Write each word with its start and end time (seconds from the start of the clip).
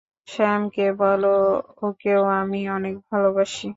স্যামকে 0.27 0.85
বলো, 1.01 1.35
ওকেও 1.81 2.21
আমি 2.39 2.59
অনেক 2.69 2.95
ভালোবাসি! 3.07 3.67